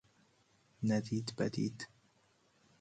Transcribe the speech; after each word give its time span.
ندید 0.83 1.33
بدید 1.37 1.87